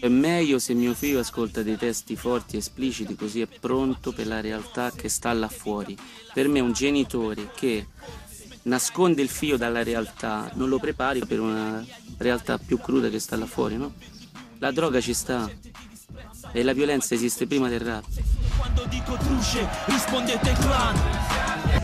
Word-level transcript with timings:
È 0.00 0.06
meglio 0.06 0.60
se 0.60 0.74
mio 0.74 0.94
figlio 0.94 1.18
ascolta 1.18 1.64
dei 1.64 1.76
testi 1.76 2.14
forti 2.14 2.54
e 2.54 2.60
espliciti 2.60 3.16
così 3.16 3.40
è 3.40 3.48
pronto 3.48 4.12
per 4.12 4.28
la 4.28 4.40
realtà 4.40 4.92
che 4.92 5.08
sta 5.08 5.32
là 5.32 5.48
fuori. 5.48 5.98
Per 6.32 6.46
me 6.46 6.60
un 6.60 6.72
genitore 6.72 7.50
che 7.52 7.88
nasconde 8.62 9.22
il 9.22 9.28
figlio 9.28 9.56
dalla 9.56 9.82
realtà 9.82 10.52
non 10.54 10.68
lo 10.68 10.78
prepari 10.78 11.26
per 11.26 11.40
una 11.40 11.84
realtà 12.16 12.58
più 12.58 12.78
cruda 12.78 13.08
che 13.08 13.18
sta 13.18 13.34
là 13.36 13.46
fuori, 13.46 13.76
no? 13.76 13.94
La 14.58 14.70
droga 14.70 15.00
ci 15.00 15.14
sta 15.14 15.50
e 16.52 16.62
la 16.62 16.72
violenza 16.72 17.14
esiste 17.14 17.48
prima 17.48 17.68
del 17.68 17.80
rap. 17.80 18.04
Quando 18.56 18.84
dico 18.88 19.16
truce, 19.16 19.66
rispondete 19.86 20.52
clan. 20.52 21.77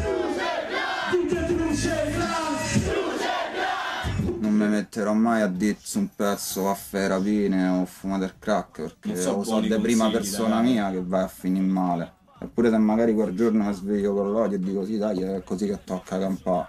Mi 4.65 4.71
metterò 4.71 5.13
mai 5.13 5.43
a 5.43 5.47
dire 5.47 5.77
un 5.95 6.09
pezzo 6.15 6.69
a 6.69 6.75
fare 6.75 7.09
rapine 7.09 7.69
o 7.69 7.85
fumare 7.85 8.25
il 8.27 8.35
crack 8.39 8.83
perché 8.83 9.17
so 9.17 9.37
lo 9.37 9.45
so 9.45 9.61
di 9.61 9.69
prima 9.81 10.11
persona 10.11 10.57
dai. 10.57 10.73
mia 10.73 10.91
che 10.91 11.03
vai 11.03 11.23
a 11.23 11.29
finire 11.29 11.65
male. 11.65 12.13
Eppure 12.41 12.71
se 12.71 12.77
magari 12.79 13.15
quel 13.15 13.35
giorno 13.35 13.65
mi 13.65 13.75
sveglio 13.75 14.13
con 14.15 14.31
l'odio 14.31 14.57
e 14.57 14.61
dico 14.61 14.85
sì 14.85 14.99
dai 14.99 15.23
è 15.23 15.43
così 15.45 15.67
che 15.67 15.79
tocca 15.85 16.19
campare 16.19 16.69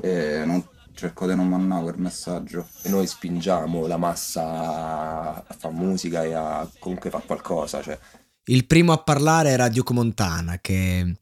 e 0.00 0.42
non, 0.44 0.64
cerco 0.94 1.26
di 1.26 1.34
non 1.34 1.48
mandare 1.48 1.82
quel 1.82 1.98
messaggio. 1.98 2.66
E 2.82 2.88
noi 2.88 3.06
spingiamo 3.06 3.86
la 3.86 3.96
massa 3.96 5.44
a 5.46 5.56
fare 5.56 5.74
musica 5.74 6.24
e 6.24 6.32
a 6.32 6.68
comunque 6.78 7.10
fare 7.10 7.24
qualcosa. 7.26 7.82
Cioè, 7.82 7.98
Il 8.44 8.66
primo 8.66 8.92
a 8.92 8.98
parlare 8.98 9.50
era 9.50 9.68
Duke 9.68 9.92
Montana, 9.92 10.58
che 10.60 11.16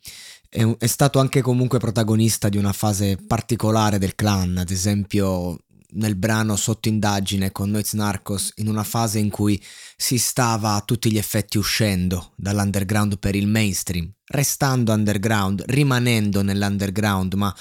è 0.50 0.86
stato 0.86 1.20
anche 1.20 1.42
comunque 1.42 1.78
protagonista 1.78 2.48
di 2.48 2.56
una 2.56 2.72
fase 2.72 3.16
particolare 3.16 3.98
del 3.98 4.16
clan, 4.16 4.58
ad 4.58 4.70
esempio 4.70 5.56
nel 5.92 6.16
brano 6.16 6.56
Sotto 6.56 6.88
indagine 6.88 7.53
con 7.53 7.70
Noiz 7.70 7.92
Narcos, 7.92 8.53
in 8.56 8.69
una 8.69 8.84
fase 8.84 9.19
in 9.19 9.31
cui 9.31 9.62
si 9.97 10.19
stava 10.19 10.75
a 10.75 10.81
tutti 10.81 11.10
gli 11.10 11.19
effetti 11.19 11.59
uscendo 11.59 12.32
dall'underground 12.37 13.19
per 13.19 13.34
il 13.34 13.47
mainstream, 13.47 14.10
restando 14.26 14.92
underground, 14.92 15.65
rimanendo 15.66 16.42
nell'underground, 16.42 17.34
ma 17.34 17.54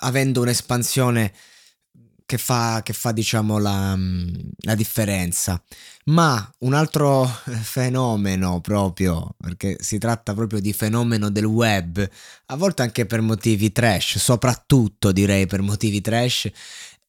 avendo 0.00 0.40
un'espansione 0.42 1.32
che 2.28 2.36
fa, 2.36 2.82
che 2.82 2.92
fa 2.92 3.10
diciamo 3.12 3.56
la, 3.56 3.98
la 4.64 4.74
differenza. 4.74 5.62
Ma 6.08 6.46
un 6.58 6.74
altro 6.74 7.24
fenomeno 7.24 8.60
proprio, 8.60 9.34
perché 9.38 9.78
si 9.80 9.96
tratta 9.96 10.34
proprio 10.34 10.60
di 10.60 10.74
fenomeno 10.74 11.30
del 11.30 11.46
web, 11.46 12.06
a 12.46 12.56
volte 12.56 12.82
anche 12.82 13.06
per 13.06 13.22
motivi 13.22 13.72
trash, 13.72 14.18
soprattutto 14.18 15.10
direi 15.10 15.46
per 15.46 15.62
motivi 15.62 16.02
trash, 16.02 16.50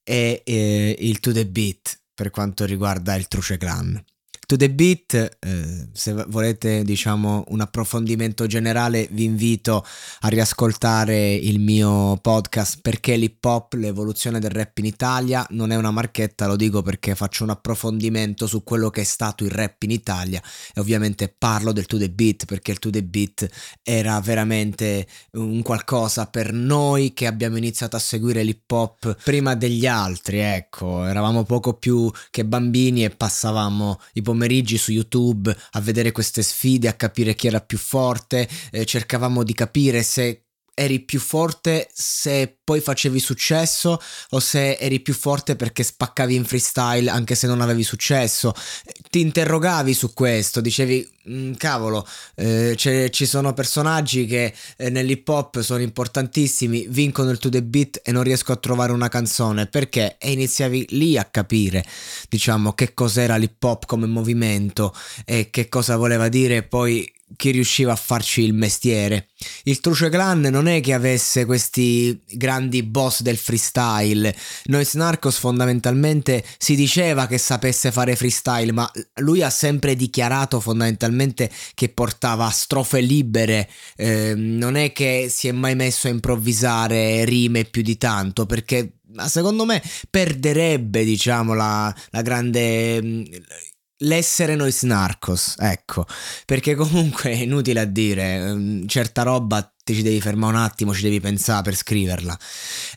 è 0.10 0.42
eh, 0.44 0.96
il 0.98 1.20
To 1.20 1.32
The 1.32 1.46
Beat 1.46 2.00
per 2.16 2.32
quanto 2.32 2.66
riguarda 2.66 3.14
il 3.14 3.28
Truce 3.28 3.58
Clan. 3.58 4.04
To 4.50 4.58
The 4.58 4.72
Beat, 4.72 5.14
eh, 5.14 5.90
se 5.94 6.12
volete 6.28 6.82
diciamo 6.82 7.44
un 7.50 7.62
approfondimento 7.62 8.48
generale 8.48 9.08
vi 9.12 9.26
invito 9.26 9.86
a 10.22 10.28
riascoltare 10.28 11.36
il 11.36 11.60
mio 11.60 12.18
podcast 12.20 12.80
perché 12.82 13.16
l'hip 13.16 13.46
hop, 13.46 13.74
l'evoluzione 13.74 14.40
del 14.40 14.50
rap 14.50 14.76
in 14.80 14.86
Italia. 14.86 15.46
Non 15.52 15.72
è 15.72 15.76
una 15.76 15.92
marchetta, 15.92 16.48
lo 16.48 16.56
dico 16.56 16.82
perché 16.82 17.14
faccio 17.14 17.44
un 17.44 17.52
approfondimento 17.52 18.48
su 18.48 18.64
quello 18.64 18.90
che 18.90 19.02
è 19.02 19.04
stato 19.04 19.44
il 19.44 19.52
rap 19.52 19.84
in 19.84 19.92
Italia 19.92 20.42
e 20.74 20.80
ovviamente 20.80 21.28
parlo 21.30 21.72
del 21.72 21.86
To 21.86 22.00
The 22.00 22.10
Beat 22.10 22.46
perché 22.46 22.72
il 22.72 22.80
To 22.80 22.90
The 22.90 23.04
Beat 23.04 23.48
era 23.84 24.20
veramente 24.20 25.06
un 25.34 25.62
qualcosa 25.62 26.26
per 26.26 26.54
noi 26.54 27.14
che 27.14 27.28
abbiamo 27.28 27.58
iniziato 27.58 27.98
a 27.98 28.00
seguire 28.00 28.42
l'hip 28.42 28.72
hop 28.72 29.16
prima 29.24 29.54
degli 29.54 29.86
altri, 29.86 30.40
ecco, 30.40 31.06
eravamo 31.06 31.44
poco 31.44 31.76
più 31.76 32.12
che 32.32 32.44
bambini 32.46 33.04
e 33.04 33.12
passavamo 33.12 34.00
i 34.14 34.24
pomeriggi 34.24 34.38
su 34.78 34.92
YouTube 34.92 35.56
a 35.72 35.82
vedere 35.82 36.12
queste 36.12 36.42
sfide, 36.42 36.88
a 36.88 36.94
capire 36.94 37.36
chi 37.36 37.48
era 37.48 37.62
più 37.62 37.78
forte, 37.78 38.48
eh, 38.72 38.86
cercavamo 38.86 39.44
di 39.44 39.54
capire 39.54 40.04
se 40.04 40.49
eri 40.80 41.02
più 41.02 41.20
forte 41.20 41.90
se 41.94 42.56
poi 42.64 42.80
facevi 42.80 43.20
successo 43.20 44.00
o 44.30 44.40
se 44.40 44.78
eri 44.78 45.02
più 45.02 45.14
forte 45.14 45.58
perché 45.58 45.84
spaccavi 45.84 46.36
in 46.36 46.46
freestyle 46.46 47.10
anche 47.10 47.36
se 47.36 47.48
non 47.48 47.60
avevi 47.60 47.84
successo. 47.84 48.54
Ti 49.10 49.20
interrogavi 49.20 49.94
su 49.94 50.14
questo, 50.14 50.62
dicevi 50.62 51.06
"Mm, 51.30 51.54
cavolo, 51.56 52.08
eh, 52.36 52.76
ci 52.78 53.26
sono 53.26 53.54
personaggi 53.54 54.26
che 54.26 54.54
eh, 54.78 54.90
nell'hip 54.90 55.28
hop 55.28 55.60
sono 55.60 55.82
importantissimi, 55.82 56.86
vincono 56.88 57.30
il 57.32 57.40
to 57.40 57.50
the 57.50 57.62
beat 57.62 58.00
e 58.04 58.12
non 58.14 58.24
riesco 58.24 58.54
a 58.54 58.56
trovare 58.56 58.94
una 58.94 59.10
canzone 59.10 59.66
perché 59.66 60.16
e 60.18 60.32
iniziavi 60.32 60.86
lì 60.92 61.18
a 61.18 61.26
capire, 61.26 61.84
diciamo, 62.30 62.74
che 62.74 62.94
cos'era 62.94 63.36
l'hip 63.36 63.62
hop 63.62 63.86
come 63.86 64.06
movimento 64.06 64.96
e 65.26 65.50
che 65.50 65.68
cosa 65.68 65.98
voleva 65.98 66.30
dire 66.30 66.64
poi 66.64 67.12
chi 67.36 67.52
riusciva 67.52 67.92
a 67.92 67.96
farci 67.96 68.42
il 68.42 68.54
mestiere. 68.54 69.28
Il 69.64 69.80
Truce 69.80 70.10
Clan 70.10 70.42
non 70.42 70.68
è 70.68 70.82
che 70.82 70.94
avesse 70.94 71.46
questi 71.46 72.20
grandi 72.32 72.84
boss 72.84 73.22
del 73.22 73.38
freestyle. 73.38 74.36
Noise 74.66 74.98
Narcos 74.98 75.38
fondamentalmente 75.38 76.44
si 76.58 76.76
diceva 76.76 77.28
che 77.28 77.38
sapesse 77.38 77.92
fare 77.92 78.16
freestyle, 78.16 78.72
ma 78.72 78.92
lui 79.16 79.42
ha 79.42 79.50
sempre 79.50 79.96
dichiarato 79.96 80.60
fondamentalmente 80.60 81.50
che 81.74 81.90
portava 81.90 82.50
strofe 82.50 83.02
libere. 83.02 83.70
eh, 83.96 84.34
non 84.36 84.76
è 84.76 84.92
che 84.92 85.28
si 85.30 85.48
è 85.48 85.52
mai 85.52 85.76
messo 85.76 86.08
a 86.08 86.12
improvvisare 86.12 87.26
rime 87.26 87.66
più 87.66 87.82
di 87.82 87.98
tanto, 87.98 88.46
perché 88.46 88.94
ma 89.12 89.28
secondo 89.28 89.66
me 89.66 89.82
perderebbe, 90.10 91.04
diciamo, 91.04 91.54
la, 91.54 91.94
la 92.12 92.22
grande. 92.22 93.26
L'essere 94.04 94.56
Nois 94.56 94.84
Narcos, 94.84 95.56
ecco, 95.60 96.06
perché 96.46 96.74
comunque 96.76 97.32
è 97.32 97.36
inutile 97.36 97.82
a 97.82 97.86
dire, 97.86 98.36
ehm, 98.36 98.88
certa 98.88 99.24
roba 99.24 99.74
ti 99.84 99.94
ci 99.94 100.02
devi 100.04 100.22
fermare 100.22 100.56
un 100.56 100.62
attimo, 100.62 100.94
ci 100.94 101.02
devi 101.02 101.20
pensare 101.20 101.64
per 101.64 101.76
scriverla. 101.76 102.40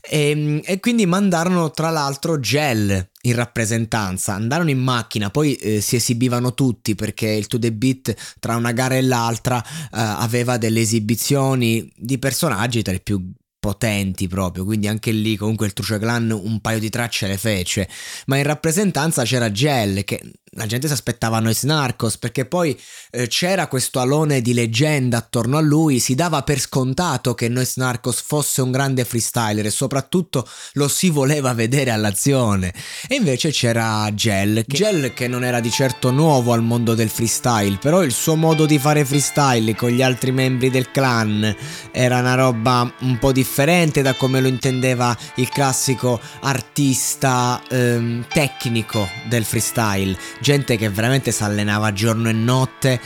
E, 0.00 0.60
e 0.64 0.78
quindi 0.78 1.06
mandarono 1.06 1.72
tra 1.72 1.90
l'altro 1.90 2.38
Gel 2.38 3.10
in 3.22 3.34
rappresentanza, 3.34 4.34
andarono 4.34 4.70
in 4.70 4.78
macchina, 4.78 5.30
poi 5.30 5.54
eh, 5.54 5.80
si 5.80 5.96
esibivano 5.96 6.54
tutti 6.54 6.94
perché 6.94 7.30
il 7.30 7.48
To 7.48 7.58
The 7.58 7.72
Beat 7.72 8.36
tra 8.38 8.54
una 8.54 8.70
gara 8.70 8.94
e 8.94 9.02
l'altra 9.02 9.60
eh, 9.60 9.68
aveva 9.90 10.56
delle 10.56 10.80
esibizioni 10.80 11.90
di 11.96 12.18
personaggi 12.18 12.82
tra 12.82 12.92
i 12.92 13.00
più 13.00 13.32
potenti 13.58 14.26
proprio, 14.26 14.64
quindi 14.64 14.88
anche 14.88 15.12
lì 15.12 15.36
comunque 15.36 15.66
il 15.66 15.72
Truce 15.72 15.98
Clan 15.98 16.30
un 16.30 16.60
paio 16.60 16.78
di 16.80 16.90
tracce 16.90 17.28
le 17.28 17.38
fece, 17.38 17.88
ma 18.26 18.36
in 18.36 18.42
rappresentanza 18.42 19.22
c'era 19.22 19.52
Gel 19.52 20.04
che 20.04 20.20
la 20.54 20.66
gente 20.66 20.86
si 20.86 20.92
aspettava 20.92 21.40
noi 21.40 21.54
Snarcos 21.54 22.18
perché 22.18 22.44
poi 22.44 22.78
eh, 23.10 23.26
c'era 23.26 23.68
questo 23.68 24.00
alone 24.00 24.42
di 24.42 24.52
leggenda 24.52 25.16
attorno 25.16 25.56
a 25.56 25.62
lui, 25.62 25.98
si 25.98 26.14
dava 26.14 26.42
per 26.42 26.60
scontato 26.60 27.34
che 27.34 27.48
noi 27.48 27.64
Snarcos 27.64 28.20
fosse 28.20 28.60
un 28.60 28.70
grande 28.70 29.06
freestyler 29.06 29.64
e 29.64 29.70
soprattutto 29.70 30.46
lo 30.74 30.88
si 30.88 31.08
voleva 31.08 31.54
vedere 31.54 31.90
all'azione. 31.90 32.74
E 33.08 33.14
invece 33.14 33.50
c'era 33.50 34.12
Gel, 34.12 34.64
che, 34.66 34.76
Gel 34.76 35.14
che 35.14 35.26
non 35.26 35.42
era 35.42 35.60
di 35.60 35.70
certo 35.70 36.10
nuovo 36.10 36.52
al 36.52 36.62
mondo 36.62 36.94
del 36.94 37.08
freestyle, 37.08 37.78
però 37.80 38.02
il 38.02 38.12
suo 38.12 38.36
modo 38.36 38.66
di 38.66 38.78
fare 38.78 39.06
freestyle 39.06 39.74
con 39.74 39.88
gli 39.88 40.02
altri 40.02 40.32
membri 40.32 40.68
del 40.68 40.90
clan 40.90 41.56
era 41.92 42.18
una 42.18 42.34
roba 42.34 42.92
un 43.00 43.18
po' 43.18 43.32
differente 43.32 44.02
da 44.02 44.12
come 44.14 44.40
lo 44.42 44.48
intendeva 44.48 45.16
il 45.36 45.48
classico 45.48 46.20
artista 46.40 47.62
ehm, 47.70 48.26
tecnico 48.28 49.08
del 49.28 49.44
freestyle 49.46 50.14
gente 50.42 50.76
che 50.76 50.90
veramente 50.90 51.30
si 51.30 51.42
allenava 51.44 51.92
giorno 51.92 52.28
e 52.28 52.32
notte 52.32 53.00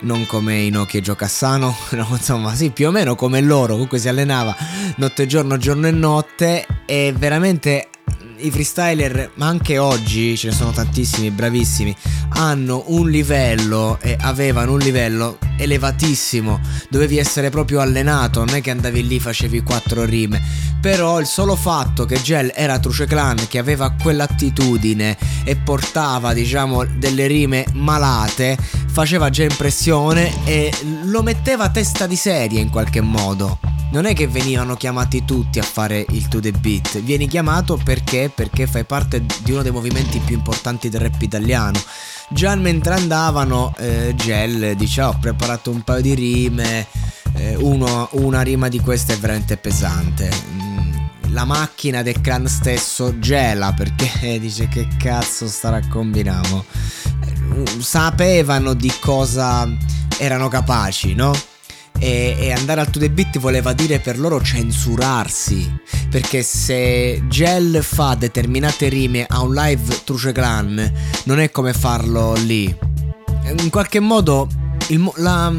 non 0.00 0.26
come 0.26 0.62
Inoki 0.62 0.96
e 0.96 1.00
Giocassano, 1.00 1.76
no, 1.92 2.08
insomma 2.10 2.54
sì, 2.54 2.70
più 2.70 2.88
o 2.88 2.90
meno 2.90 3.14
come 3.14 3.40
loro, 3.40 3.74
comunque 3.74 3.98
si 3.98 4.08
allenava 4.08 4.56
notte 4.96 5.24
e 5.24 5.26
giorno, 5.26 5.56
giorno 5.58 5.86
e 5.86 5.92
notte 5.92 6.66
e 6.86 7.14
veramente 7.16 7.88
i 8.38 8.50
freestyler, 8.50 9.32
ma 9.34 9.46
anche 9.46 9.78
oggi 9.78 10.36
ce 10.36 10.48
ne 10.48 10.54
sono 10.54 10.72
tantissimi 10.72 11.30
bravissimi, 11.30 11.94
hanno 12.30 12.84
un 12.86 13.08
livello 13.08 13.98
e 14.00 14.16
avevano 14.18 14.72
un 14.72 14.78
livello 14.78 15.38
elevatissimo, 15.58 16.58
dovevi 16.88 17.18
essere 17.18 17.50
proprio 17.50 17.80
allenato, 17.80 18.44
non 18.44 18.56
è 18.56 18.60
che 18.60 18.70
andavi 18.70 19.06
lì 19.06 19.20
facevi 19.20 19.62
quattro 19.62 20.04
rime, 20.04 20.42
però 20.82 21.20
il 21.20 21.26
solo 21.26 21.54
fatto 21.54 22.04
che 22.04 22.20
Gel 22.20 22.50
era 22.52 22.80
Truce 22.80 23.06
Clan, 23.06 23.46
che 23.48 23.58
aveva 23.58 23.92
quell'attitudine 23.92 25.16
e 25.44 25.54
portava 25.54 26.34
diciamo 26.34 26.84
delle 26.84 27.28
rime 27.28 27.64
malate, 27.74 28.58
faceva 28.88 29.30
già 29.30 29.44
impressione 29.44 30.44
e 30.44 30.72
lo 31.04 31.22
metteva 31.22 31.64
a 31.64 31.70
testa 31.70 32.08
di 32.08 32.16
serie 32.16 32.60
in 32.60 32.68
qualche 32.68 33.00
modo 33.00 33.60
non 33.92 34.06
è 34.06 34.14
che 34.14 34.26
venivano 34.26 34.74
chiamati 34.74 35.24
tutti 35.24 35.58
a 35.58 35.62
fare 35.62 36.04
il 36.10 36.26
to 36.28 36.40
the 36.40 36.50
beat, 36.50 36.98
vieni 37.00 37.28
chiamato 37.28 37.76
perché? 37.76 38.32
Perché 38.34 38.66
fai 38.66 38.84
parte 38.84 39.22
di 39.42 39.52
uno 39.52 39.62
dei 39.62 39.70
movimenti 39.70 40.18
più 40.18 40.34
importanti 40.34 40.88
del 40.88 41.02
rap 41.02 41.20
italiano. 41.20 41.78
Già 42.30 42.54
mentre 42.54 42.94
andavano, 42.94 43.74
eh, 43.76 44.14
Gel 44.16 44.76
dice: 44.76 45.02
Ho 45.02 45.18
preparato 45.20 45.70
un 45.70 45.82
paio 45.82 46.00
di 46.00 46.14
rime. 46.14 46.86
Eh, 47.34 47.54
uno, 47.56 48.08
una 48.12 48.40
rima 48.40 48.68
di 48.68 48.80
queste 48.80 49.12
è 49.12 49.18
veramente 49.18 49.58
pesante. 49.58 50.71
Mm, 51.32 51.34
la 51.34 51.44
macchina 51.44 52.02
del 52.02 52.20
clan 52.20 52.46
stesso 52.46 53.18
gela 53.18 53.72
perché 53.72 54.38
dice: 54.40 54.68
Che 54.68 54.86
cazzo 54.98 55.48
starà 55.48 55.76
a 55.76 55.88
combinare? 55.88 56.64
Eh, 57.24 57.80
sapevano 57.80 58.74
di 58.74 58.92
cosa 59.00 59.68
erano 60.18 60.48
capaci, 60.48 61.14
no? 61.14 61.32
e, 61.98 62.36
e, 62.38 62.52
andare 62.52 62.80
al 62.80 62.90
to 62.90 62.98
the 62.98 63.10
beat 63.10 63.38
voleva 63.38 63.72
dire 63.72 64.00
per 64.00 64.18
loro 64.18 64.42
censurarsi 64.42 65.80
perché 66.10 66.42
se 66.42 67.22
Gel 67.28 67.82
fa 67.82 68.16
determinate 68.16 68.88
rime 68.88 69.24
a 69.28 69.42
un 69.42 69.54
live 69.54 70.02
Truce 70.02 70.32
Clan 70.32 70.92
non 71.24 71.38
è 71.38 71.50
come 71.50 71.72
farlo 71.72 72.34
lì 72.34 72.76
in 73.44 73.70
qualche 73.70 74.00
modo 74.00 74.48
il, 74.88 75.10
la 75.16 75.52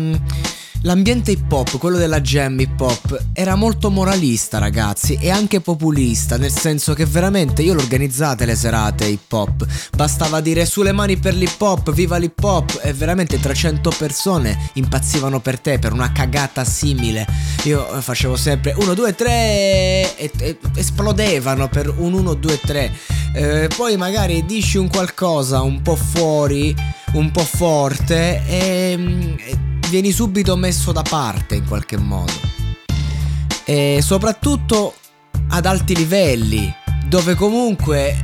L'ambiente 0.85 1.31
hip 1.31 1.49
hop, 1.49 1.77
quello 1.77 1.95
della 1.95 2.19
jam 2.19 2.59
hip 2.59 2.77
hop, 2.77 3.27
era 3.31 3.55
molto 3.55 3.89
moralista 3.89 4.57
ragazzi 4.57 5.17
e 5.17 5.29
anche 5.29 5.61
populista, 5.61 6.35
nel 6.35 6.51
senso 6.51 6.93
che 6.93 7.05
veramente 7.05 7.61
io 7.61 7.73
l'ho 7.73 7.79
organizzate 7.79 8.43
le 8.43 8.53
serate 8.53 9.05
hip 9.05 9.31
hop, 9.31 9.65
bastava 9.95 10.41
dire 10.41 10.65
sulle 10.65 10.91
mani 10.91 11.15
per 11.15 11.35
l'hip 11.35 11.61
hop, 11.61 11.93
viva 11.93 12.17
l'hip 12.17 12.43
hop 12.43 12.81
e 12.83 12.91
veramente 12.91 13.39
300 13.39 13.93
persone 13.97 14.71
impazzivano 14.73 15.39
per 15.39 15.57
te, 15.61 15.79
per 15.79 15.93
una 15.93 16.11
cagata 16.11 16.65
simile. 16.65 17.25
Io 17.63 17.85
facevo 18.01 18.35
sempre 18.35 18.75
1, 18.77 18.93
2, 18.93 19.15
3 19.15 20.17
e, 20.17 20.57
esplodevano 20.75 21.69
per 21.69 21.93
un 21.95 22.11
1, 22.11 22.33
2, 22.33 22.59
3. 22.59 22.91
Eh, 23.35 23.69
poi 23.73 23.95
magari 23.95 24.43
dici 24.45 24.77
un 24.77 24.89
qualcosa 24.89 25.61
un 25.61 25.81
po' 25.81 25.95
fuori, 25.95 26.75
un 27.13 27.31
po' 27.31 27.45
forte 27.45 28.45
e, 28.45 29.37
e 29.37 29.72
vieni 29.93 30.11
subito 30.11 30.55
messo 30.55 30.91
da 30.91 31.03
parte 31.03 31.53
in 31.53 31.67
qualche 31.67 31.97
modo. 31.97 32.33
E 33.63 33.99
soprattutto 34.01 34.95
ad 35.49 35.67
alti 35.67 35.95
livelli, 35.95 36.73
dove 37.05 37.35
comunque 37.35 38.17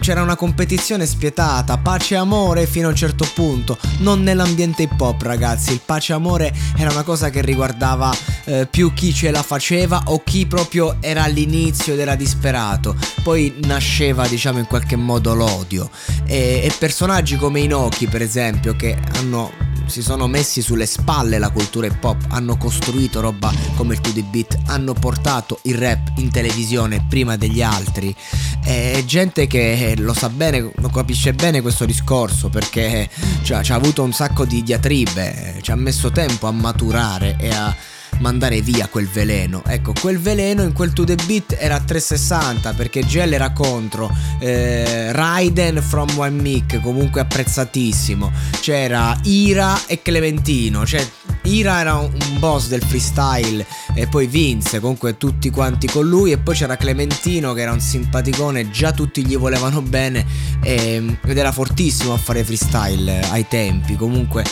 c'era 0.00 0.20
una 0.20 0.36
competizione 0.36 1.06
spietata, 1.06 1.78
pace 1.78 2.12
e 2.12 2.18
amore 2.18 2.66
fino 2.66 2.88
a 2.88 2.90
un 2.90 2.96
certo 2.96 3.26
punto, 3.32 3.78
non 4.00 4.22
nell'ambiente 4.22 4.82
hip 4.82 5.00
hop 5.00 5.22
ragazzi, 5.22 5.72
il 5.72 5.80
pace 5.82 6.12
e 6.12 6.16
amore 6.16 6.54
era 6.76 6.90
una 6.90 7.04
cosa 7.04 7.30
che 7.30 7.40
riguardava 7.40 8.14
eh, 8.44 8.68
più 8.70 8.92
chi 8.92 9.14
ce 9.14 9.30
la 9.30 9.42
faceva 9.42 10.02
o 10.08 10.22
chi 10.22 10.44
proprio 10.44 10.98
era 11.00 11.22
all'inizio 11.22 11.94
ed 11.94 12.00
era 12.00 12.16
disperato, 12.16 12.94
poi 13.22 13.54
nasceva 13.62 14.28
diciamo 14.28 14.58
in 14.58 14.66
qualche 14.66 14.96
modo 14.96 15.32
l'odio. 15.32 15.88
E, 16.26 16.60
e 16.64 16.72
personaggi 16.78 17.36
come 17.36 17.60
Inoki 17.60 18.06
per 18.08 18.20
esempio 18.20 18.76
che 18.76 18.94
hanno 19.14 19.67
si 19.88 20.02
sono 20.02 20.26
messi 20.26 20.62
sulle 20.62 20.86
spalle 20.86 21.38
la 21.38 21.50
cultura 21.50 21.86
hip 21.86 22.02
hop, 22.02 22.26
hanno 22.28 22.56
costruito 22.56 23.20
roba 23.20 23.52
come 23.76 23.94
il 23.94 24.00
2D 24.00 24.30
beat, 24.30 24.58
hanno 24.66 24.92
portato 24.92 25.58
il 25.62 25.76
rap 25.76 26.12
in 26.16 26.30
televisione 26.30 27.04
prima 27.08 27.36
degli 27.36 27.62
altri. 27.62 28.14
È 28.62 29.02
gente 29.06 29.46
che 29.46 29.94
lo 29.98 30.12
sa 30.12 30.28
bene, 30.28 30.70
lo 30.74 30.88
capisce 30.90 31.32
bene 31.32 31.62
questo 31.62 31.84
discorso 31.84 32.48
perché 32.48 33.08
ci 33.42 33.52
ha 33.52 33.62
avuto 33.74 34.02
un 34.02 34.12
sacco 34.12 34.44
di 34.44 34.62
diatribe, 34.62 35.58
ci 35.62 35.70
ha 35.70 35.76
messo 35.76 36.10
tempo 36.10 36.46
a 36.46 36.52
maturare 36.52 37.36
e 37.38 37.50
a 37.50 37.74
mandare 38.20 38.60
via 38.60 38.88
quel 38.88 39.08
veleno. 39.08 39.62
Ecco, 39.66 39.92
quel 40.00 40.18
veleno 40.18 40.62
in 40.62 40.72
quel 40.72 40.92
to 40.92 41.04
the 41.04 41.16
beat 41.26 41.56
era 41.58 41.76
a 41.76 41.80
360 41.80 42.72
perché 42.74 43.04
Gel 43.04 43.32
era 43.32 43.52
contro 43.52 44.10
eh, 44.38 45.12
Raiden 45.12 45.82
from 45.82 46.08
One 46.16 46.40
Mic, 46.40 46.80
comunque 46.80 47.20
apprezzatissimo. 47.20 48.30
C'era 48.60 49.18
Ira 49.24 49.86
e 49.86 50.02
Clementino, 50.02 50.84
cioè 50.86 51.06
Ira 51.42 51.80
era 51.80 51.94
un 51.94 52.38
boss 52.38 52.68
del 52.68 52.82
freestyle 52.82 53.64
e 53.94 54.06
poi 54.06 54.26
Vince, 54.26 54.80
comunque 54.80 55.16
tutti 55.16 55.50
quanti 55.50 55.86
con 55.86 56.06
lui 56.06 56.32
e 56.32 56.38
poi 56.38 56.54
c'era 56.54 56.76
Clementino 56.76 57.52
che 57.54 57.62
era 57.62 57.72
un 57.72 57.80
simpaticone, 57.80 58.70
già 58.70 58.92
tutti 58.92 59.24
gli 59.24 59.36
volevano 59.36 59.80
bene 59.80 60.26
e, 60.62 61.18
ed 61.24 61.38
era 61.38 61.52
fortissimo 61.52 62.12
a 62.12 62.18
fare 62.18 62.44
freestyle 62.44 63.20
ai 63.30 63.46
tempi, 63.48 63.96
comunque 63.96 64.44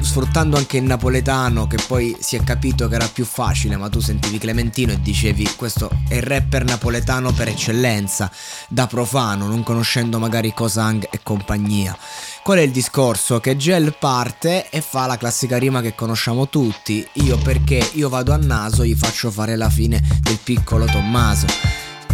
sfruttando 0.00 0.56
anche 0.56 0.76
il 0.76 0.84
napoletano 0.84 1.66
che 1.66 1.78
poi 1.86 2.16
si 2.20 2.36
è 2.36 2.42
capito 2.42 2.88
che 2.88 2.94
era 2.94 3.08
più 3.08 3.24
facile, 3.24 3.76
ma 3.76 3.88
tu 3.88 4.00
sentivi 4.00 4.38
Clementino 4.38 4.92
e 4.92 5.00
dicevi 5.00 5.54
questo 5.56 5.90
è 6.08 6.14
il 6.14 6.22
rapper 6.22 6.64
napoletano 6.64 7.32
per 7.32 7.48
eccellenza, 7.48 8.30
da 8.68 8.86
profano, 8.86 9.46
non 9.46 9.62
conoscendo 9.62 10.18
magari 10.18 10.52
Cosang 10.52 11.08
e 11.10 11.20
compagnia. 11.22 11.96
Qual 12.42 12.58
è 12.58 12.62
il 12.62 12.70
discorso? 12.70 13.40
Che 13.40 13.56
Gel 13.56 13.96
parte 13.98 14.70
e 14.70 14.80
fa 14.80 15.06
la 15.06 15.16
classica 15.16 15.58
rima 15.58 15.80
che 15.80 15.94
conosciamo 15.94 16.48
tutti, 16.48 17.06
io 17.14 17.38
perché 17.38 17.90
io 17.94 18.08
vado 18.08 18.32
a 18.32 18.36
naso 18.36 18.84
gli 18.84 18.94
faccio 18.94 19.30
fare 19.30 19.56
la 19.56 19.70
fine 19.70 20.02
del 20.20 20.38
piccolo 20.42 20.84
Tommaso. 20.84 21.46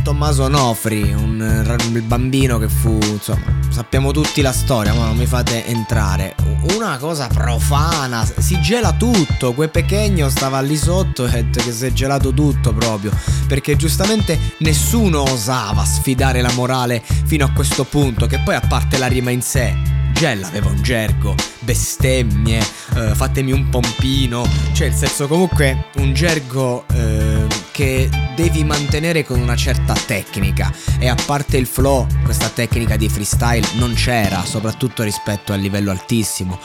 Tommaso 0.03 0.49
Nofri, 0.49 1.13
un, 1.13 1.41
un 1.41 2.03
bambino 2.07 2.59
che 2.59 2.69
fu, 2.69 2.99
insomma, 3.03 3.62
sappiamo 3.73 4.13
tutti 4.13 4.43
la 4.43 4.53
storia, 4.53 4.93
ma 4.95 5.07
non 5.07 5.17
mi 5.17 5.27
fate 5.27 5.67
entrare. 5.67 6.35
Una 6.75 6.97
cosa 6.99 7.27
profana, 7.27 8.25
si 8.25 8.61
gela 8.61 8.93
tutto, 8.93 9.53
quel 9.53 9.71
pechegno 9.71 10.29
stava 10.29 10.61
lì 10.61 10.77
sotto 10.77 11.27
e 11.27 11.47
si 11.71 11.87
è 11.87 11.93
gelato 11.93 12.33
tutto 12.33 12.73
proprio, 12.73 13.11
perché 13.47 13.77
giustamente 13.77 14.39
nessuno 14.59 15.23
osava 15.23 15.85
sfidare 15.85 16.41
la 16.41 16.53
morale 16.53 17.03
fino 17.25 17.45
a 17.45 17.51
questo 17.51 17.85
punto, 17.85 18.27
che 18.27 18.39
poi 18.41 18.55
a 18.55 18.61
parte 18.61 18.99
la 18.99 19.07
rima 19.07 19.31
in 19.31 19.43
sé, 19.43 19.75
Gel 20.13 20.45
aveva 20.45 20.69
un 20.69 20.83
gergo, 20.83 21.35
bestemmie, 21.61 22.61
eh, 22.95 23.15
fatemi 23.15 23.53
un 23.53 23.69
pompino, 23.71 24.47
cioè 24.73 24.89
il 24.89 24.95
senso 24.95 25.27
comunque 25.27 25.87
un 25.97 26.13
gergo... 26.13 26.85
Eh, 26.93 27.42
che 27.73 28.09
devi 28.37 28.63
mantenere 28.63 29.25
con 29.25 29.41
una 29.41 29.57
certa 29.57 29.95
tecnica. 29.95 30.73
E 30.99 31.09
a 31.09 31.17
parte 31.27 31.57
il 31.57 31.67
flow 31.67 32.07
questa 32.23 32.49
tecnica 32.49 32.97
di 32.97 33.09
freestyle 33.09 33.67
non 33.75 33.95
c'era 33.95 34.45
soprattutto 34.45 35.03
rispetto 35.03 35.53
al 35.53 35.61
livello 35.61 35.91
altissimo 35.91 36.61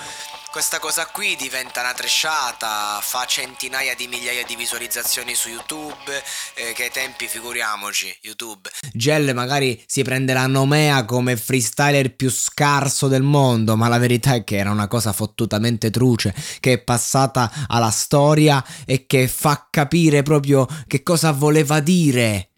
questa 0.57 0.79
cosa 0.79 1.05
qui 1.05 1.35
diventa 1.35 1.81
una 1.81 1.93
tresciata, 1.93 2.97
fa 2.99 3.25
centinaia 3.25 3.93
di 3.93 4.07
migliaia 4.07 4.43
di 4.43 4.55
visualizzazioni 4.55 5.35
su 5.35 5.49
YouTube, 5.49 6.11
eh, 6.55 6.73
che 6.73 6.89
tempi 6.91 7.27
figuriamoci, 7.27 8.17
YouTube. 8.23 8.67
Gel 8.91 9.35
magari 9.35 9.79
si 9.85 10.01
prende 10.01 10.33
la 10.33 10.47
nomea 10.47 11.05
come 11.05 11.37
freestyler 11.37 12.15
più 12.15 12.31
scarso 12.31 13.07
del 13.07 13.21
mondo, 13.21 13.75
ma 13.75 13.87
la 13.87 13.99
verità 13.99 14.33
è 14.33 14.43
che 14.43 14.57
era 14.57 14.71
una 14.71 14.87
cosa 14.87 15.13
fottutamente 15.13 15.91
truce, 15.91 16.33
che 16.59 16.73
è 16.73 16.77
passata 16.79 17.51
alla 17.67 17.91
storia 17.91 18.65
e 18.87 19.05
che 19.05 19.27
fa 19.27 19.67
capire 19.69 20.23
proprio 20.23 20.65
che 20.87 21.03
cosa 21.03 21.33
voleva 21.33 21.81
dire 21.81 22.49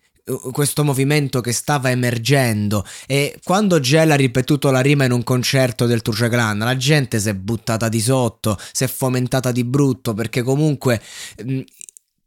questo 0.52 0.84
movimento 0.84 1.42
che 1.42 1.52
stava 1.52 1.90
emergendo. 1.90 2.86
E 3.08 3.40
quando 3.44 3.80
Gel 3.80 4.12
ha 4.12 4.16
ripetuto 4.16 4.72
la 4.72 4.82
rima 4.82 5.06
in 5.06 5.12
un 5.12 5.24
concerto 5.24 5.86
del 5.86 6.02
Truce 6.02 6.30
Clan 6.30 6.60
la 6.60 6.78
gente 6.78 7.20
si 7.20 7.30
è 7.30 7.34
buttata 7.34 7.90
di 7.90 8.00
sotto, 8.00 8.58
si 8.72 8.84
è 8.84 8.88
fomentata 8.88 9.52
di 9.52 9.64
brutto 9.64 10.14
perché 10.14 10.42
comunque 10.42 11.02
mh, 11.44 11.54
mm, 11.54 11.60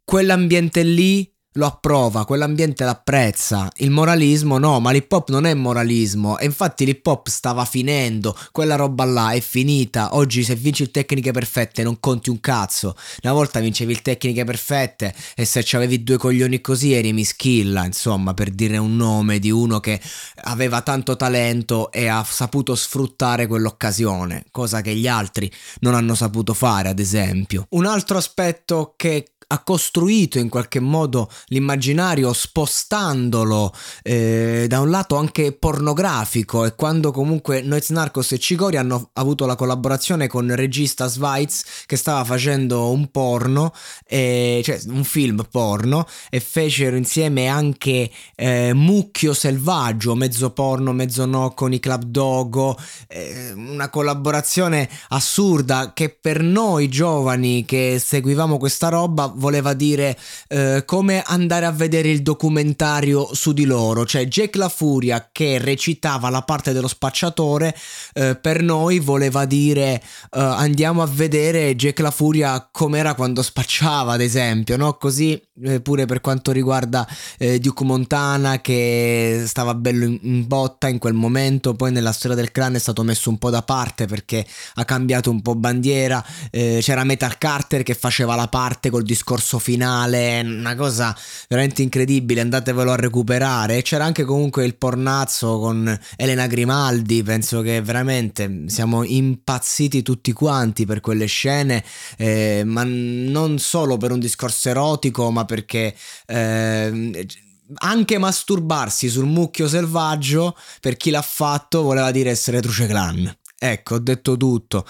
quell'ambiente 0.05 0.83
lì 0.83 1.32
lo 1.53 1.67
approva, 1.67 2.25
quell'ambiente 2.25 2.85
l'apprezza. 2.85 3.71
Il 3.77 3.91
moralismo 3.91 4.59
no, 4.59 4.81
ma 4.81 4.91
l'hip 4.91 5.11
hop 5.11 5.31
non 5.31 5.45
è 5.47 5.55
moralismo. 5.55 6.39
E 6.39 6.45
infatti 6.45 6.85
l'hip 6.85 7.07
hop 7.07 7.29
stava 7.29 7.65
finendo, 7.65 8.37
quella 8.53 8.77
roba 8.77 9.05
là 9.05 9.33
è 9.33 9.41
finita. 9.41 10.15
Oggi 10.15 10.45
se 10.45 10.55
vinci 10.55 10.83
il 10.83 10.91
tecniche 10.91 11.33
perfette 11.33 11.83
non 11.83 12.01
conti 12.01 12.31
un 12.31 12.41
cazzo. 12.41 12.95
Una 13.23 13.33
volta 13.33 13.61
vincevi 13.61 13.93
il 13.93 14.03
tecniche 14.03 14.45
perfette 14.45 15.15
e 15.35 15.45
se 15.45 15.65
avevi 15.73 16.03
due 16.03 16.17
coglioni 16.17 16.61
così 16.61 16.93
eri 16.93 17.13
mischilla, 17.13 17.85
insomma, 17.85 18.35
per 18.35 18.51
dire 18.51 18.79
un 18.79 18.97
nome 18.97 19.39
di 19.39 19.51
uno 19.51 19.81
che 19.81 20.01
aveva 20.45 20.83
tanto 20.83 21.17
talento 21.17 21.91
e 21.93 22.09
ha 22.09 22.25
saputo 22.29 22.75
sfruttare 22.75 23.47
quell'occasione, 23.47 24.45
cosa 24.51 24.81
che 24.81 24.95
gli 24.95 25.07
altri 25.07 25.51
non 25.81 25.95
hanno 25.95 26.15
saputo 26.15 26.55
fare, 26.55 26.89
ad 26.89 26.99
esempio. 26.99 27.67
Un 27.71 27.87
altro 27.87 28.19
aspetto 28.19 28.95
che 28.97 29.32
ha 29.53 29.63
costruito 29.63 30.39
in 30.39 30.49
qualche 30.49 30.81
modo 30.81 31.31
l'immaginario 31.47 32.33
spostandolo 32.33 33.73
eh, 34.03 34.65
da 34.67 34.81
un 34.81 34.89
lato 34.89 35.17
anche 35.17 35.53
pornografico 35.53 36.65
e 36.65 36.75
quando 36.75 37.13
comunque 37.13 37.61
Noiz 37.61 37.91
Narcos 37.91 38.33
e 38.33 38.39
Cicori 38.39 38.79
hanno 38.79 39.11
avuto 39.13 39.45
la 39.45 39.55
collaborazione 39.55 40.27
con 40.27 40.47
il 40.47 40.57
regista 40.57 41.07
Svites 41.07 41.85
che 41.85 41.97
stava 41.97 42.25
facendo 42.25 42.91
un 42.91 43.11
porno, 43.11 43.75
eh, 44.07 44.63
cioè 44.65 44.81
un 44.87 45.05
film 45.05 45.47
porno 45.51 46.07
e 46.31 46.41
fecero 46.41 46.97
insieme 46.97 47.47
anche 47.47 48.11
eh, 48.35 48.73
Mucchio 48.73 49.35
Selvaggio, 49.35 50.15
mezzo 50.15 50.51
porno, 50.51 50.93
mezzo 50.93 51.27
no 51.27 51.53
con 51.53 51.75
i 51.75 51.81
Club 51.81 52.05
Dogo, 52.05 52.79
eh, 53.07 53.53
una 53.53 53.91
collaborazione 53.91 54.89
assurda 55.09 55.93
che 55.93 56.09
per 56.09 56.43
noi 56.43 56.89
giovani 56.89 57.67
che 57.67 58.01
seguivamo 58.03 58.57
questa 58.57 58.89
roba 58.89 59.31
voleva 59.43 59.75
dire 59.75 60.17
eh, 60.47 60.85
come 60.87 61.21
andare 61.27 61.67
a 61.67 61.73
vedere 61.73 62.11
il 62.11 62.23
documentario 62.23 63.35
su 63.35 63.53
di 63.53 63.65
loro, 63.65 64.07
cioè 64.07 64.27
Jake 64.27 64.57
La 64.57 64.69
Furia 64.69 65.31
che 65.33 65.59
recitava 65.59 66.31
la 66.31 66.43
parte 66.43 66.73
dello 66.73 66.87
spacciatore, 66.87 67.75
eh, 68.15 68.37
per 68.37 68.63
noi 68.63 69.01
voleva 69.01 69.45
dire 69.45 69.95
eh, 69.95 70.01
andiamo 70.31 71.03
a 71.03 71.07
vedere 71.07 71.75
Jake 71.75 72.03
La 72.03 72.13
Furia 72.13 72.69
com'era 72.71 73.15
quando 73.15 73.43
spacciava, 73.43 74.13
ad 74.13 74.21
esempio, 74.21 74.77
no? 74.77 74.95
Così 74.95 75.41
eh, 75.65 75.81
pure 75.81 76.07
per 76.07 76.21
quanto 76.21 76.53
riguarda 76.53 77.07
eh, 77.39 77.59
Duke 77.59 77.85
Montana 77.85 78.61
che 78.61 79.43
stava 79.47 79.75
bello 79.75 80.05
in, 80.05 80.19
in 80.23 80.47
botta 80.47 80.87
in 80.87 80.99
quel 80.99 81.15
momento, 81.15 81.75
poi 81.75 81.91
nella 81.91 82.13
storia 82.13 82.37
del 82.37 82.53
clan 82.53 82.77
è 82.77 82.79
stato 82.79 83.03
messo 83.03 83.29
un 83.29 83.39
po' 83.39 83.51
da 83.51 83.63
parte 83.63 84.07
perché 84.07 84.47
ha 84.75 84.85
cambiato 84.85 85.31
un 85.31 85.43
po' 85.43 85.57
bandiera, 85.57 86.25
eh, 86.51 86.79
c'era 86.81 87.03
Metal 87.03 87.37
Carter 87.39 87.83
che 87.83 87.95
faceva 87.95 88.37
la 88.37 88.47
parte 88.47 88.91
col 88.91 89.03
discorso 89.03 89.31
discorso 89.33 89.59
finale, 89.59 90.41
una 90.41 90.75
cosa 90.75 91.17
veramente 91.49 91.81
incredibile, 91.81 92.43
andatevelo 92.43 92.91
a 92.93 92.97
recuperare. 92.97 93.81
C'era 93.81 94.05
anche 94.05 94.25
comunque 94.25 94.67
il 94.67 94.77
pornazzo 94.77 95.59
con 95.59 95.99
Elena 96.17 96.47
Grimaldi, 96.47 97.23
penso 97.23 97.63
che 97.63 97.81
veramente 97.81 98.65
siamo 98.67 99.05
impazziti 99.05 100.03
tutti 100.03 100.33
quanti 100.33 100.85
per 100.85 101.01
quelle 101.01 101.27
scene, 101.27 101.83
eh, 102.19 102.63
ma 102.67 102.85
non 102.85 103.59
solo 103.59 103.97
per 103.97 104.13
un 104.13 104.21
discorso 104.21 104.69
erotico, 104.69 105.31
ma 105.31 105.45
perché... 105.45 105.95
Eh, 106.27 107.27
anche 107.75 108.19
masturbarsi 108.19 109.09
sul 109.09 109.25
mucchio 109.25 109.67
selvaggio 109.67 110.55
per 110.79 110.99
chi 110.99 111.09
l'ha 111.09 111.23
fatto 111.23 111.81
voleva 111.81 112.11
dire 112.11 112.29
essere 112.29 112.61
Truce 112.61 112.87
Clan. 112.87 113.35
Ecco, 113.59 113.95
ho 113.95 113.99
detto 113.99 114.37
tutto. 114.37 114.85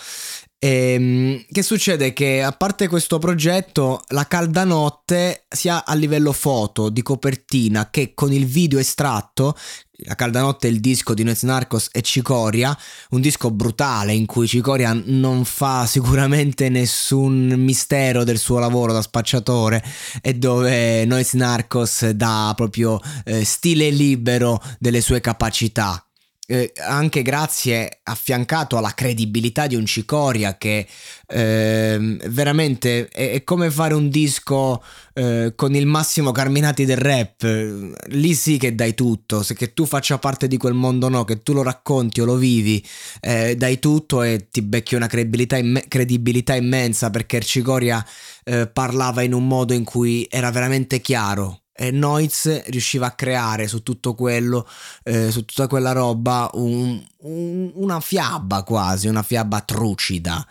E, 0.64 0.92
ehm, 0.92 1.44
che 1.50 1.62
succede? 1.62 2.12
Che 2.12 2.40
a 2.40 2.52
parte 2.52 2.86
questo 2.86 3.18
progetto, 3.18 4.04
la 4.10 4.28
calda 4.28 4.62
notte, 4.62 5.46
sia 5.48 5.84
a 5.84 5.92
livello 5.94 6.30
foto, 6.30 6.88
di 6.88 7.02
copertina, 7.02 7.90
che 7.90 8.14
con 8.14 8.32
il 8.32 8.46
video 8.46 8.78
estratto, 8.78 9.56
la 10.04 10.14
calda 10.14 10.40
notte 10.40 10.68
è 10.68 10.70
il 10.70 10.78
disco 10.78 11.14
di 11.14 11.24
Noez 11.24 11.42
Narcos 11.42 11.88
e 11.90 12.00
Cicoria, 12.02 12.76
un 13.10 13.20
disco 13.20 13.50
brutale 13.50 14.12
in 14.12 14.24
cui 14.26 14.46
Cicoria 14.46 14.96
non 15.04 15.44
fa 15.44 15.84
sicuramente 15.86 16.68
nessun 16.68 17.54
mistero 17.56 18.22
del 18.22 18.38
suo 18.38 18.60
lavoro 18.60 18.92
da 18.92 19.02
spacciatore 19.02 19.82
e 20.20 20.34
dove 20.34 21.04
Noez 21.06 21.32
Narcos 21.32 22.08
dà 22.10 22.52
proprio 22.54 23.00
eh, 23.24 23.44
stile 23.44 23.90
libero 23.90 24.62
delle 24.78 25.00
sue 25.00 25.20
capacità 25.20 26.04
eh, 26.52 26.70
anche 26.76 27.22
grazie 27.22 28.00
affiancato 28.02 28.76
alla 28.76 28.92
credibilità 28.92 29.66
di 29.66 29.74
un 29.74 29.86
Cicoria 29.86 30.58
che 30.58 30.86
eh, 31.26 32.18
veramente 32.28 33.08
è, 33.08 33.32
è, 33.32 33.42
come 33.42 33.70
fare 33.70 33.94
un 33.94 34.10
disco 34.10 34.84
eh, 35.14 35.54
con 35.56 35.74
il 35.74 35.86
massimo 35.86 36.30
Carminati 36.30 36.84
del 36.84 36.98
rap. 36.98 37.94
Lì 38.08 38.34
sì 38.34 38.58
che 38.58 38.74
dai 38.74 38.92
tutto. 38.92 39.42
Se 39.42 39.54
che 39.54 39.72
tu 39.72 39.86
faccia 39.86 40.18
parte 40.18 40.46
di 40.46 40.58
quel 40.58 40.74
mondo 40.74 41.08
no 41.08 41.24
che 41.24 41.42
tu 41.42 41.54
lo 41.54 41.62
racconti 41.62 42.20
o 42.20 42.26
lo 42.26 42.36
vivi 42.36 42.86
eh, 43.22 43.56
dai 43.56 43.78
tutto 43.78 44.22
e 44.22 44.48
ti 44.50 44.60
becchi 44.60 44.94
una 44.94 45.06
credibilità, 45.06 45.56
imme- 45.56 45.86
credibilità 45.88 46.54
immensa 46.54 47.08
perché 47.08 47.40
Cicoria 47.40 48.04
eh, 48.44 48.66
parlava 48.66 49.22
in 49.22 49.32
un 49.32 49.46
modo 49.46 49.72
in 49.72 49.84
cui 49.84 50.26
era 50.30 50.50
veramente 50.50 51.00
chiaro 51.00 51.61
e 51.74 51.90
Noiz 51.90 52.64
riusciva 52.66 53.06
a 53.06 53.12
creare 53.12 53.66
su 53.66 53.82
tutto 53.82 54.14
quello, 54.14 54.68
eh, 55.04 55.30
su 55.30 55.44
tutta 55.44 55.66
quella 55.66 55.92
roba, 55.92 56.50
un, 56.54 57.02
un, 57.20 57.70
una 57.74 58.00
fiaba 58.00 58.62
quasi, 58.62 59.08
una 59.08 59.22
fiaba 59.22 59.60
trucida. 59.60 60.46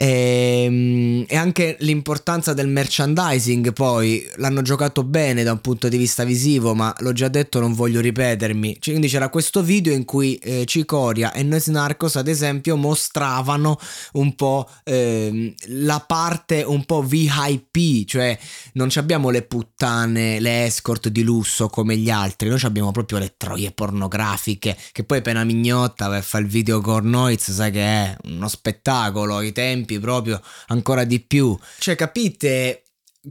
E, 0.00 0.62
ehm, 0.64 1.24
e, 1.26 1.36
anche 1.36 1.76
l'importanza 1.80 2.52
del 2.52 2.68
merchandising 2.68 3.72
poi 3.72 4.24
l'hanno 4.36 4.62
giocato 4.62 5.02
bene 5.02 5.42
da 5.42 5.50
un 5.50 5.60
punto 5.60 5.88
di 5.88 5.96
vista 5.96 6.22
visivo 6.22 6.72
ma 6.72 6.94
l'ho 7.00 7.12
già 7.12 7.26
detto 7.26 7.58
non 7.58 7.72
voglio 7.74 8.00
ripetermi 8.00 8.78
quindi 8.80 9.08
c'era 9.08 9.28
questo 9.28 9.60
video 9.60 9.92
in 9.92 10.04
cui 10.04 10.36
eh, 10.36 10.64
Cicoria 10.66 11.32
e 11.32 11.42
Noise 11.42 11.72
Narcos 11.72 12.14
ad 12.14 12.28
esempio 12.28 12.76
mostravano 12.76 13.76
un 14.12 14.36
po' 14.36 14.70
eh, 14.84 15.52
la 15.66 15.98
parte 16.06 16.62
un 16.62 16.84
po' 16.84 17.02
VIP 17.02 18.06
cioè 18.06 18.38
non 18.74 18.88
abbiamo 18.94 19.30
le 19.30 19.42
puttane 19.42 20.37
le 20.40 20.64
escort 20.64 21.08
di 21.08 21.22
lusso 21.22 21.68
come 21.68 21.96
gli 21.96 22.10
altri 22.10 22.48
noi 22.48 22.60
abbiamo 22.62 22.90
proprio 22.92 23.18
le 23.18 23.34
troie 23.36 23.72
pornografiche 23.72 24.76
che 24.92 25.04
poi 25.04 25.18
appena 25.18 25.44
mignotta 25.44 26.08
per 26.08 26.22
fare 26.22 26.44
il 26.44 26.50
video 26.50 26.80
con 26.80 27.36
sai 27.38 27.70
che 27.70 27.80
è 27.80 28.16
uno 28.24 28.48
spettacolo 28.48 29.36
ai 29.36 29.52
tempi 29.52 29.98
proprio 29.98 30.40
ancora 30.68 31.04
di 31.04 31.20
più. 31.20 31.56
Cioè, 31.78 31.94
capite 31.94 32.84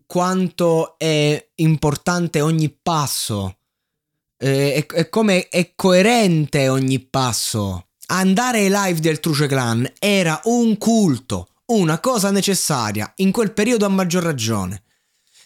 quanto 0.05 0.97
è 0.97 1.49
importante 1.55 2.41
ogni 2.41 2.69
passo 2.69 3.57
e, 4.37 4.85
e 4.91 5.09
come 5.09 5.47
è 5.49 5.73
coerente 5.75 6.69
ogni 6.69 6.99
passo. 6.99 7.87
Andare 8.09 8.59
ai 8.59 8.69
live 8.69 8.99
del 8.99 9.19
Truce 9.19 9.47
Clan 9.47 9.91
era 9.99 10.39
un 10.45 10.77
culto, 10.77 11.49
una 11.67 11.99
cosa 11.99 12.31
necessaria, 12.31 13.11
in 13.17 13.31
quel 13.31 13.51
periodo 13.51 13.85
a 13.85 13.89
maggior 13.89 14.23
ragione. 14.23 14.83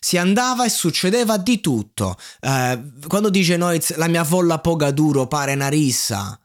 Si 0.03 0.17
andava 0.17 0.65
e 0.65 0.70
succedeva 0.70 1.38
di 1.38 1.62
tutto. 1.62 2.17
Eh, 2.39 2.81
quando 3.08 3.29
dice 3.29 3.55
Noiz 3.55 3.96
la 3.98 4.08
mia 4.08 4.24
folla 4.24 4.58
poga 4.60 4.89
duro 4.89 5.27
pare 5.27 5.53
una 5.53 5.67
rissa, 5.67 6.39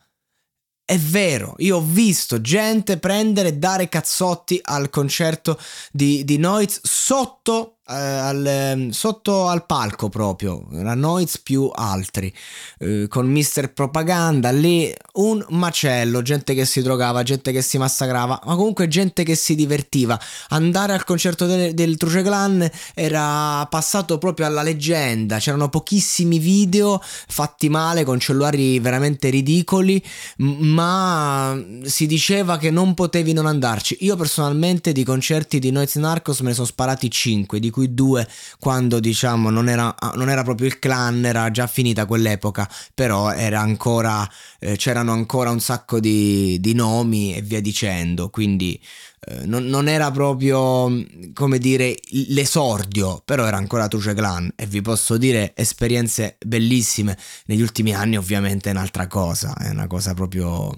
è 0.85 0.99
vero, 0.99 1.55
io 1.59 1.79
ho 1.79 1.83
visto 1.83 2.41
gente 2.41 2.99
prendere 2.99 3.49
e 3.49 3.55
dare 3.55 3.89
cazzotti 3.89 4.61
al 4.63 4.89
concerto 4.89 5.59
di, 5.91 6.25
di 6.25 6.37
Noiz 6.37 6.81
sotto 6.83 7.76
al, 7.89 8.45
ehm, 8.45 8.91
sotto 8.91 9.47
al 9.47 9.65
palco 9.65 10.09
proprio, 10.09 10.67
la 10.71 10.95
Noiz 10.95 11.39
più 11.39 11.71
altri, 11.73 12.33
eh, 12.79 13.07
con 13.09 13.27
Mister 13.27 13.73
Propaganda 13.73 14.51
lì, 14.51 14.93
un 15.15 15.45
macello, 15.51 16.23
gente 16.23 16.55
che 16.55 16.65
si 16.65 16.83
drogava, 16.83 17.23
gente 17.23 17.53
che 17.53 17.63
si 17.63 17.79
massacrava, 17.79 18.41
ma 18.45 18.55
comunque 18.57 18.89
gente 18.89 19.23
che 19.23 19.37
si 19.37 19.55
divertiva. 19.55 20.19
Andare 20.49 20.95
al 20.95 21.05
concerto 21.05 21.47
del, 21.47 21.75
del 21.75 21.97
Truce 21.97 22.23
Clan 22.23 22.69
era 22.95 23.65
passato 23.71 24.19
proprio 24.19 24.47
alla 24.47 24.63
leggenda, 24.63 25.39
c'erano 25.39 25.69
pochissimi 25.69 26.39
video 26.39 27.01
fatti 27.03 27.69
male 27.69 28.03
con 28.05 28.19
cellulari 28.19 28.81
veramente 28.81 29.29
ridicoli, 29.29 30.03
ma 30.39 31.57
si 31.85 32.07
diceva 32.07 32.59
che 32.59 32.71
non 32.71 32.95
potevi 32.95 33.33
non 33.33 33.47
andarci. 33.47 33.99
Io 34.01 34.17
personalmente 34.17 34.91
di 34.91 35.05
concerti 35.05 35.61
di 35.61 35.71
Noiz 35.71 35.95
Narcos 35.97 36.41
me 36.41 36.49
ne 36.49 36.55
sono 36.55 36.67
sparati 36.67 37.09
5, 37.11 37.61
di 37.61 37.71
cui 37.77 37.93
due 37.93 38.27
quando 38.59 39.01
diciamo 39.01 39.51
non 39.51 39.69
era, 39.69 39.95
non 40.15 40.31
era 40.31 40.43
proprio 40.43 40.67
il 40.67 40.79
clan, 40.79 41.27
era 41.27 41.51
già 41.51 41.67
finita 41.67 42.07
quell'epoca, 42.07 42.67
però 42.95 43.31
era 43.31 43.61
ancora, 43.61 44.27
eh, 44.59 44.77
c'erano 44.77 45.13
ancora 45.13 45.51
un 45.51 45.61
sacco 45.61 46.01
di, 46.01 46.59
di, 46.59 46.73
nomi 46.73 47.35
e 47.35 47.43
via 47.43 47.61
dicendo, 47.61 48.31
quindi 48.31 48.81
eh, 49.27 49.45
non, 49.45 49.67
non, 49.67 49.89
era 49.89 50.11
proprio 50.11 50.91
come 51.35 51.59
dire, 51.59 51.97
l'esordio, 52.29 53.21
però 53.23 53.45
era 53.45 53.59
ancora 53.59 53.89
Truce 53.89 54.15
Clan 54.15 54.51
e 54.57 54.65
vi 54.65 54.81
posso 54.81 55.19
dire 55.19 55.53
esperienze 55.55 56.39
bellissime. 56.47 57.19
Negli 57.45 57.61
ultimi 57.61 57.95
anni 57.95 58.17
ovviamente 58.17 58.71
è 58.71 58.73
un'altra 58.73 59.07
cosa, 59.07 59.55
è 59.55 59.69
una 59.69 59.87
cosa 59.87 60.15
proprio... 60.15 60.73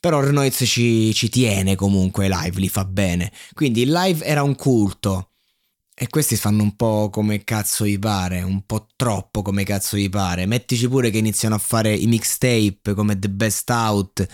Però 0.00 0.20
Renoiz 0.20 0.62
ci, 0.66 1.14
ci 1.14 1.30
tiene 1.30 1.76
comunque 1.76 2.28
live, 2.28 2.60
li 2.60 2.68
fa 2.68 2.84
bene. 2.84 3.32
Quindi 3.54 3.80
il 3.82 3.90
live 3.90 4.22
era 4.22 4.42
un 4.42 4.54
culto. 4.54 5.30
E 5.96 6.08
questi 6.08 6.34
fanno 6.34 6.64
un 6.64 6.74
po' 6.74 7.08
come 7.08 7.44
cazzo 7.44 7.86
gli 7.86 8.00
pare, 8.00 8.42
un 8.42 8.66
po' 8.66 8.88
troppo 8.96 9.42
come 9.42 9.62
cazzo 9.62 9.96
gli 9.96 10.10
pare. 10.10 10.44
Mettici 10.44 10.88
pure 10.88 11.08
che 11.08 11.18
iniziano 11.18 11.54
a 11.54 11.58
fare 11.58 11.94
i 11.94 12.08
mixtape 12.08 12.94
come 12.94 13.16
The 13.16 13.30
Best 13.30 13.70
Out 13.70 14.26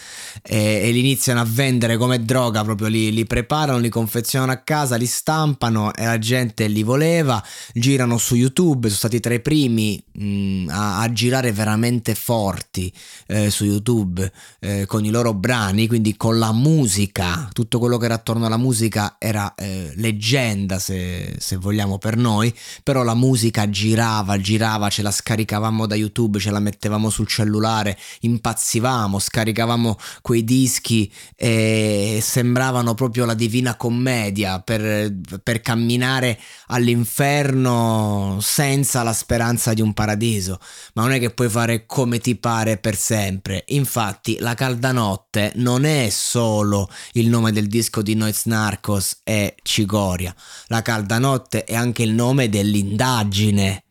e, 0.42 0.80
e 0.82 0.90
li 0.90 1.00
iniziano 1.00 1.38
a 1.38 1.46
vendere 1.46 1.98
come 1.98 2.24
droga, 2.24 2.64
proprio 2.64 2.88
li, 2.88 3.12
li, 3.12 3.26
preparano, 3.26 3.76
li 3.76 3.90
confezionano 3.90 4.52
a 4.52 4.56
casa, 4.56 4.96
li 4.96 5.04
stampano 5.04 5.92
e 5.92 6.06
la 6.06 6.16
gente 6.16 6.66
li 6.66 6.82
voleva. 6.82 7.44
Girano 7.74 8.16
su 8.16 8.36
YouTube, 8.36 8.86
sono 8.86 8.98
stati 8.98 9.20
tra 9.20 9.34
i 9.34 9.40
primi 9.40 10.02
mh, 10.12 10.24
mm, 10.24 10.68
a, 10.70 11.00
a, 11.02 11.12
girare 11.12 11.52
veramente 11.52 12.14
forti 12.14 12.90
eh, 13.26 13.50
su 13.50 13.66
YouTube 13.66 14.32
eh, 14.60 14.86
con 14.86 15.04
i 15.04 15.10
loro 15.10 15.34
brani, 15.34 15.86
quindi 15.88 16.16
con 16.16 16.38
la 16.38 16.54
musica, 16.54 17.50
tutto 17.52 17.78
quello 17.78 17.98
che 17.98 18.06
era 18.06 18.14
attorno 18.14 18.46
alla 18.46 18.56
musica 18.56 19.16
era 19.18 19.54
eh, 19.56 19.92
leggenda 19.96 20.78
se 20.78 21.36
se 21.50 21.56
vogliamo 21.56 21.98
per 21.98 22.16
noi, 22.16 22.54
però 22.84 23.02
la 23.02 23.14
musica 23.14 23.68
girava, 23.68 24.38
girava, 24.38 24.88
ce 24.88 25.02
la 25.02 25.10
scaricavamo 25.10 25.84
da 25.86 25.96
YouTube, 25.96 26.38
ce 26.38 26.52
la 26.52 26.60
mettevamo 26.60 27.10
sul 27.10 27.26
cellulare, 27.26 27.98
impazzivamo, 28.20 29.18
scaricavamo 29.18 29.98
quei 30.22 30.44
dischi 30.44 31.12
e 31.34 32.20
sembravano 32.22 32.94
proprio 32.94 33.24
la 33.24 33.34
divina 33.34 33.74
commedia 33.74 34.60
per, 34.60 35.12
per 35.42 35.60
camminare 35.60 36.38
all'inferno 36.68 38.38
senza 38.40 39.02
la 39.02 39.12
speranza 39.12 39.74
di 39.74 39.80
un 39.80 39.92
paradiso, 39.92 40.60
ma 40.94 41.02
non 41.02 41.12
è 41.12 41.18
che 41.18 41.30
puoi 41.30 41.48
fare 41.48 41.84
come 41.84 42.20
ti 42.20 42.36
pare 42.36 42.76
per 42.76 42.96
sempre. 42.96 43.64
Infatti, 43.68 44.36
la 44.38 44.54
calda 44.54 44.92
notte 44.92 45.50
non 45.56 45.84
è 45.84 46.10
solo 46.10 46.88
il 47.14 47.28
nome 47.28 47.50
del 47.50 47.66
disco 47.66 48.02
di 48.02 48.14
Noiz 48.14 48.44
Narcos 48.44 49.22
e 49.24 49.56
Cigoria. 49.62 50.32
La 50.66 50.82
calda 50.82 51.18
notte 51.18 51.38
notte 51.40 51.64
è 51.64 51.74
anche 51.74 52.02
il 52.02 52.12
nome 52.12 52.48
dell'indagine 52.50 53.84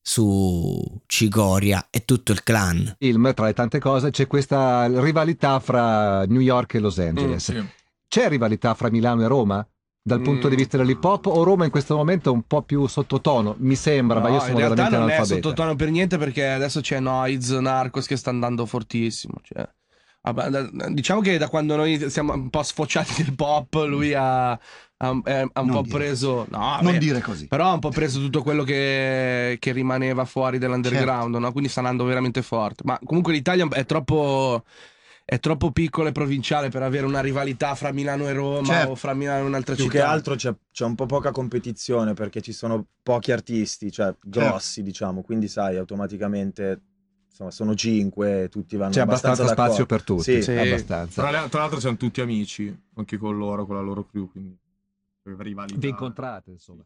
su 0.00 1.00
Cigoria 1.06 1.88
e 1.90 2.04
tutto 2.04 2.32
il 2.32 2.42
clan. 2.42 2.96
Film, 2.98 3.34
tra 3.34 3.46
le 3.46 3.52
tante 3.52 3.78
cose, 3.78 4.10
c'è 4.10 4.26
questa 4.26 4.86
rivalità 5.00 5.58
fra 5.60 6.24
New 6.26 6.40
York 6.40 6.74
e 6.74 6.78
Los 6.78 6.98
Angeles. 6.98 7.52
Mm, 7.52 7.58
sì. 7.58 7.66
C'è 8.08 8.28
rivalità 8.28 8.74
fra 8.74 8.90
Milano 8.90 9.22
e 9.22 9.26
Roma? 9.26 9.66
Dal 10.04 10.20
mm. 10.20 10.24
punto 10.24 10.48
di 10.48 10.56
vista 10.56 10.76
dell'hip 10.76 11.02
hop 11.04 11.26
o 11.26 11.42
Roma 11.44 11.64
in 11.64 11.70
questo 11.70 11.94
momento 11.94 12.30
è 12.30 12.32
un 12.32 12.42
po' 12.42 12.62
più 12.62 12.86
sottotono? 12.86 13.54
Mi 13.58 13.76
sembra, 13.76 14.18
no, 14.18 14.28
ma 14.28 14.34
io 14.34 14.40
sono 14.40 14.56
veramente 14.56 14.82
analfabeta. 14.82 15.18
non 15.18 15.22
è 15.22 15.24
sottotono 15.24 15.76
per 15.76 15.90
niente 15.90 16.18
perché 16.18 16.48
adesso 16.48 16.80
c'è 16.80 16.98
Noiz, 16.98 17.50
Narcos 17.50 18.06
che 18.06 18.16
sta 18.16 18.30
andando 18.30 18.66
fortissimo. 18.66 19.34
Cioè. 19.42 19.68
Diciamo 20.90 21.20
che 21.20 21.38
da 21.38 21.48
quando 21.48 21.76
noi 21.76 22.10
siamo 22.10 22.32
un 22.32 22.50
po' 22.50 22.62
sfociati 22.62 23.22
nel 23.22 23.34
pop, 23.34 23.74
lui 23.86 24.12
ha, 24.14 24.58
ha, 25.02 25.48
ha 25.52 25.60
un 25.60 25.70
po' 25.70 25.82
preso. 25.82 26.46
No, 26.48 26.78
non 26.80 26.92
beh, 26.92 26.98
dire 26.98 27.20
così. 27.20 27.48
Però 27.48 27.70
ha 27.70 27.72
un 27.72 27.80
po' 27.80 27.90
preso 27.90 28.20
tutto 28.20 28.42
quello 28.42 28.62
che, 28.62 29.56
che 29.58 29.72
rimaneva 29.72 30.24
fuori 30.24 30.58
dall'underground, 30.58 31.32
certo. 31.32 31.38
no? 31.38 31.50
quindi 31.50 31.68
sta 31.68 31.80
andando 31.80 32.04
veramente 32.04 32.40
forte. 32.42 32.82
Ma 32.86 32.98
comunque 33.04 33.32
l'Italia 33.32 33.66
è 33.68 33.84
troppo. 33.84 34.64
È 35.24 35.38
troppo 35.38 35.70
piccola 35.70 36.08
e 36.08 36.12
provinciale 36.12 36.68
per 36.68 36.82
avere 36.82 37.06
una 37.06 37.20
rivalità 37.20 37.76
fra 37.76 37.92
Milano 37.92 38.28
e 38.28 38.32
Roma 38.32 38.66
certo. 38.66 38.90
o 38.90 38.94
fra 38.96 39.14
Milano 39.14 39.44
e 39.44 39.46
un'altra 39.46 39.76
Più 39.76 39.84
città. 39.84 39.96
Più 39.96 40.04
che 40.04 40.12
altro 40.12 40.34
c'è, 40.34 40.52
c'è, 40.72 40.84
un 40.84 40.96
po' 40.96 41.06
poca 41.06 41.30
competizione 41.30 42.12
perché 42.12 42.40
ci 42.42 42.52
sono 42.52 42.84
pochi 43.02 43.30
artisti, 43.30 43.90
cioè 43.92 44.06
certo. 44.06 44.28
grossi, 44.28 44.74
certo. 44.74 44.90
diciamo, 44.90 45.22
quindi 45.22 45.46
sai, 45.46 45.76
automaticamente 45.76 46.80
insomma, 47.30 47.50
sono 47.52 47.74
cinque, 47.76 48.48
tutti 48.50 48.76
vanno 48.76 48.90
C'è 48.90 49.00
abbastanza, 49.00 49.42
abbastanza 49.42 49.68
spazio 49.68 49.86
per 49.86 50.02
tutti. 50.02 50.22
Sì, 50.24 50.42
sì. 50.42 50.56
abbastanza. 50.56 51.22
Tra, 51.22 51.48
tra, 51.48 51.60
l'altro 51.60 51.80
siamo 51.80 51.96
tutti 51.96 52.20
amici, 52.20 52.76
anche 52.96 53.16
con 53.16 53.38
loro, 53.38 53.64
con 53.64 53.76
la 53.76 53.82
loro 53.82 54.04
crew, 54.04 54.28
quindi 54.28 54.58
rivalità. 55.24 55.78
Vi 55.78 55.88
incontrate, 55.88 56.50
insomma. 56.50 56.84